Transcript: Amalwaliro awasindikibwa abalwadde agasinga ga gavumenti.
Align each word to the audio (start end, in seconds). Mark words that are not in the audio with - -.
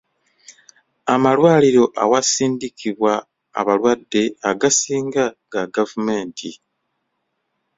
Amalwaliro 1.13 1.83
awasindikibwa 2.03 3.13
abalwadde 3.59 4.23
agasinga 4.49 5.23
ga 5.51 5.63
gavumenti. 5.75 6.49